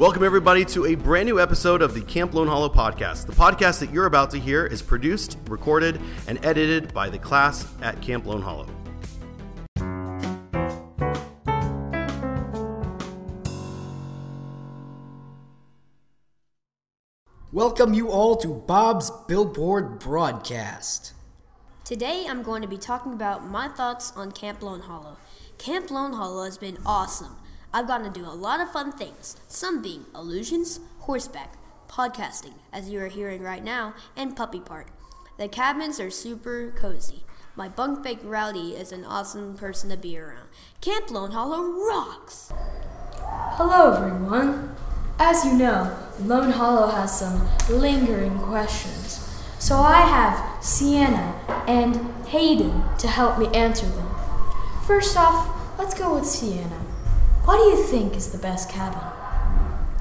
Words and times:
Welcome, 0.00 0.24
everybody, 0.24 0.64
to 0.64 0.86
a 0.86 0.94
brand 0.94 1.26
new 1.26 1.38
episode 1.38 1.82
of 1.82 1.92
the 1.92 2.00
Camp 2.00 2.32
Lone 2.32 2.48
Hollow 2.48 2.70
podcast. 2.70 3.26
The 3.26 3.34
podcast 3.34 3.80
that 3.80 3.92
you're 3.92 4.06
about 4.06 4.30
to 4.30 4.38
hear 4.38 4.64
is 4.64 4.80
produced, 4.80 5.36
recorded, 5.46 6.00
and 6.26 6.42
edited 6.42 6.94
by 6.94 7.10
the 7.10 7.18
class 7.18 7.66
at 7.82 8.00
Camp 8.00 8.24
Lone 8.24 8.40
Hollow. 8.40 8.66
Welcome 17.52 17.92
you 17.92 18.08
all 18.08 18.36
to 18.36 18.54
Bob's 18.54 19.10
Billboard 19.28 19.98
broadcast. 19.98 21.12
Today 21.84 22.24
I'm 22.26 22.42
going 22.42 22.62
to 22.62 22.68
be 22.68 22.78
talking 22.78 23.12
about 23.12 23.46
my 23.46 23.68
thoughts 23.68 24.14
on 24.16 24.32
Camp 24.32 24.62
Lone 24.62 24.80
Hollow. 24.80 25.18
Camp 25.58 25.90
Lone 25.90 26.14
Hollow 26.14 26.46
has 26.46 26.56
been 26.56 26.78
awesome. 26.86 27.36
I've 27.72 27.86
gotten 27.86 28.12
to 28.12 28.20
do 28.20 28.26
a 28.26 28.34
lot 28.34 28.60
of 28.60 28.72
fun 28.72 28.90
things, 28.90 29.36
some 29.46 29.80
being 29.80 30.06
illusions, 30.12 30.80
horseback, 31.00 31.54
podcasting, 31.88 32.54
as 32.72 32.90
you 32.90 32.98
are 33.00 33.06
hearing 33.06 33.42
right 33.42 33.62
now, 33.62 33.94
and 34.16 34.36
puppy 34.36 34.58
park. 34.58 34.88
The 35.38 35.46
cabins 35.46 36.00
are 36.00 36.10
super 36.10 36.72
cozy. 36.76 37.22
My 37.54 37.68
bunk 37.68 38.04
bunkmate 38.04 38.24
Rowdy 38.24 38.72
is 38.72 38.90
an 38.90 39.04
awesome 39.04 39.56
person 39.56 39.88
to 39.90 39.96
be 39.96 40.18
around. 40.18 40.48
Camp 40.80 41.10
Lone 41.10 41.30
Hollow 41.30 41.62
rocks! 41.62 42.52
Hello, 43.54 43.92
everyone. 43.92 44.74
As 45.20 45.44
you 45.44 45.52
know, 45.52 45.96
Lone 46.20 46.50
Hollow 46.50 46.88
has 46.88 47.20
some 47.20 47.46
lingering 47.68 48.36
questions. 48.38 49.26
So 49.60 49.76
I 49.76 50.00
have 50.00 50.64
Sienna 50.64 51.38
and 51.68 51.96
Hayden 52.26 52.82
to 52.98 53.06
help 53.06 53.38
me 53.38 53.46
answer 53.48 53.86
them. 53.86 54.08
First 54.86 55.16
off, 55.16 55.78
let's 55.78 55.94
go 55.94 56.16
with 56.16 56.26
Sienna. 56.26 56.89
What 57.50 57.58
do 57.58 57.64
you 57.64 57.84
think 57.84 58.14
is 58.14 58.30
the 58.30 58.38
best 58.38 58.70
cabin? 58.70 59.02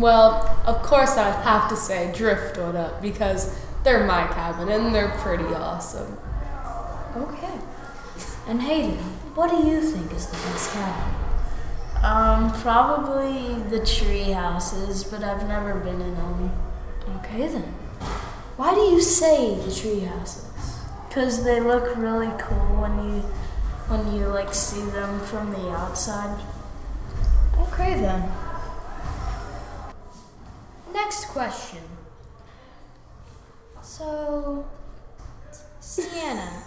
Well, 0.00 0.56
of 0.64 0.80
course 0.84 1.16
I'd 1.16 1.42
have 1.42 1.68
to 1.70 1.76
say 1.76 2.12
Driftwood 2.14 2.76
Up 2.76 3.02
because 3.02 3.52
they're 3.82 4.06
my 4.06 4.28
cabin 4.28 4.68
and 4.68 4.94
they're 4.94 5.10
pretty 5.18 5.46
awesome. 5.46 6.16
Okay. 7.16 7.58
And 8.46 8.62
Hayden, 8.62 8.96
what 9.34 9.50
do 9.50 9.56
you 9.56 9.80
think 9.80 10.12
is 10.12 10.28
the 10.28 10.36
best 10.36 10.72
cabin? 10.72 11.14
Um, 12.00 12.52
probably 12.60 13.60
the 13.76 13.84
tree 13.84 14.30
houses, 14.30 15.02
but 15.02 15.24
I've 15.24 15.48
never 15.48 15.74
been 15.80 16.00
in 16.00 16.14
them. 16.14 16.52
Okay 17.24 17.48
then. 17.48 17.74
Why 18.56 18.72
do 18.72 18.82
you 18.82 19.00
say 19.00 19.56
the 19.56 19.74
tree 19.74 20.04
houses? 20.04 20.78
Cause 21.10 21.42
they 21.42 21.58
look 21.58 21.96
really 21.96 22.30
cool 22.38 22.80
when 22.80 23.04
you 23.04 23.20
when 23.88 24.14
you 24.14 24.28
like 24.28 24.54
see 24.54 24.84
them 24.90 25.18
from 25.22 25.50
the 25.50 25.70
outside. 25.70 26.40
Okay 27.82 28.00
then. 28.00 28.32
Next 30.92 31.24
question. 31.24 31.82
So, 33.82 34.64
Sienna, 35.80 36.62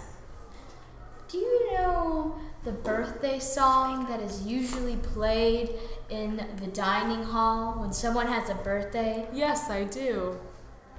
do 1.29 1.37
you 1.37 1.71
know 1.71 2.35
the 2.65 2.73
birthday 2.73 3.39
song 3.39 4.07
that 4.09 4.19
is 4.19 4.45
usually 4.45 4.97
played 4.97 5.69
in 6.09 6.35
the 6.59 6.67
dining 6.67 7.23
hall 7.23 7.79
when 7.79 7.93
someone 7.93 8.27
has 8.27 8.49
a 8.49 8.55
birthday? 8.55 9.25
Yes, 9.31 9.69
I 9.69 9.85
do. 9.85 10.37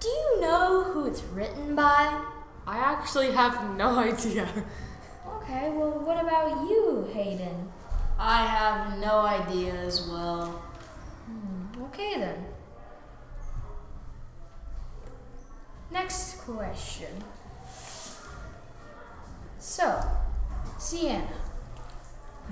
Do 0.00 0.08
you 0.08 0.40
know 0.40 0.84
who 0.84 1.04
it's 1.04 1.24
written 1.24 1.74
by? 1.74 2.24
I 2.66 2.78
actually 2.78 3.32
have 3.32 3.76
no 3.76 3.98
idea. 4.10 4.48
Okay, 5.28 5.70
well, 5.72 5.90
what 5.90 6.18
about 6.18 6.62
you, 6.70 7.06
Hayden? 7.12 7.70
I 8.18 8.46
have 8.46 8.98
no 8.98 9.20
idea 9.20 9.74
as 9.74 10.08
well. 10.08 10.62
Hmm, 11.26 11.82
okay 11.84 12.18
then. 12.18 12.46
Next 15.90 16.40
question. 16.40 17.22
So, 19.58 20.02
Sienna, 20.78 21.26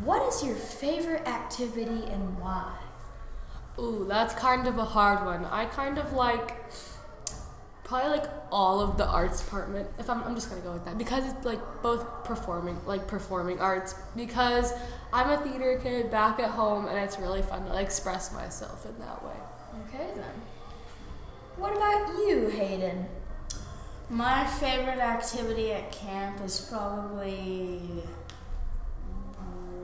what 0.03 0.22
is 0.28 0.44
your 0.44 0.55
favorite 0.55 1.27
activity 1.27 2.05
and 2.10 2.39
why? 2.39 2.77
Ooh, 3.78 4.06
that's 4.09 4.34
kind 4.34 4.66
of 4.66 4.78
a 4.78 4.84
hard 4.84 5.25
one. 5.25 5.44
I 5.47 5.65
kind 5.66 5.99
of 5.99 6.12
like 6.12 6.71
probably 7.84 8.19
like 8.19 8.31
all 8.50 8.81
of 8.81 8.97
the 8.97 9.06
arts 9.06 9.43
department. 9.43 9.89
If 9.99 10.11
I'm, 10.11 10.22
I'm 10.25 10.34
just 10.34 10.50
gonna 10.50 10.62
go 10.62 10.72
with 10.72 10.84
that 10.87 10.99
because 10.99 11.31
it's 11.31 11.45
like 11.45 11.61
both 11.83 12.25
performing, 12.25 12.81
like 12.87 13.06
performing 13.06 13.61
arts. 13.61 13.95
Because 14.17 14.72
I'm 15.12 15.31
a 15.31 15.37
theater 15.39 15.78
kid 15.83 16.11
back 16.11 16.41
at 16.41 16.50
home, 16.50 16.89
and 16.89 16.99
it's 16.99 17.19
really 17.19 17.43
fun 17.43 17.65
to 17.67 17.72
like 17.72 17.87
express 17.87 18.33
myself 18.33 18.87
in 18.87 18.99
that 18.99 19.25
way. 19.25 19.37
Okay 19.89 20.11
then. 20.15 20.43
What 21.56 21.77
about 21.77 22.19
you, 22.27 22.49
Hayden? 22.49 23.06
My 24.11 24.45
favorite 24.45 24.99
activity 24.99 25.72
at 25.72 25.93
camp 25.93 26.43
is 26.45 26.61
probably 26.61 27.81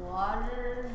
water, 0.03 0.91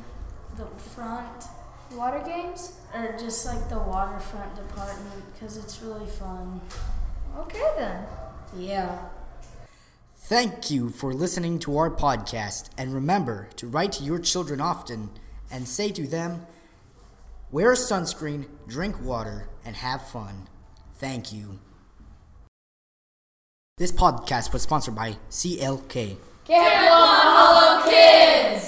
the 0.58 0.66
front, 0.66 1.46
Water 1.92 2.22
games? 2.26 2.74
or 2.96 3.16
just 3.20 3.46
like 3.46 3.70
the 3.70 3.78
waterfront 3.78 4.56
department 4.56 5.34
because 5.34 5.58
it's 5.58 5.82
really 5.82 6.08
fun. 6.08 6.62
Okay 7.38 7.70
then. 7.78 8.06
Yeah. 8.58 9.00
Thank 10.16 10.72
you 10.72 10.90
for 10.90 11.14
listening 11.14 11.60
to 11.60 11.78
our 11.78 11.92
podcast, 11.92 12.70
and 12.78 12.94
remember 12.94 13.50
to 13.58 13.68
write 13.68 13.92
to 13.94 14.04
your 14.04 14.18
children 14.18 14.60
often 14.60 15.12
and 15.52 15.68
say 15.68 15.92
to 15.92 16.08
them, 16.08 16.48
wear 17.52 17.74
sunscreen, 17.74 18.46
drink 18.68 19.00
water, 19.02 19.50
and 19.64 19.76
have 19.76 20.08
fun. 20.08 20.48
Thank 20.96 21.32
you. 21.32 21.60
This 23.78 23.92
podcast 23.92 24.54
was 24.54 24.64
sponsored 24.64 24.96
by 24.96 25.18
CLK. 25.30 26.18
Camp 26.46 26.90
Lone 26.90 27.20
Hollow 27.36 27.90
Kids! 27.90 28.66